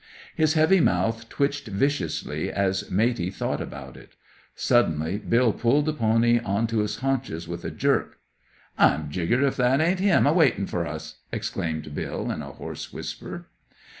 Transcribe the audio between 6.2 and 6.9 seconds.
on to